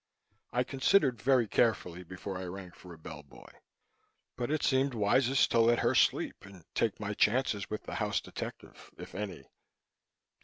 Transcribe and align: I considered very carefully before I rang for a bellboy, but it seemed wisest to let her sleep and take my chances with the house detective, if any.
I 0.51 0.63
considered 0.63 1.21
very 1.21 1.47
carefully 1.47 2.01
before 2.01 2.35
I 2.35 2.45
rang 2.45 2.71
for 2.71 2.91
a 2.91 2.97
bellboy, 2.97 3.51
but 4.35 4.49
it 4.49 4.63
seemed 4.63 4.95
wisest 4.95 5.51
to 5.51 5.59
let 5.59 5.81
her 5.81 5.93
sleep 5.93 6.37
and 6.43 6.63
take 6.73 6.99
my 6.99 7.13
chances 7.13 7.69
with 7.69 7.83
the 7.83 7.93
house 8.01 8.19
detective, 8.19 8.89
if 8.97 9.13
any. 9.13 9.43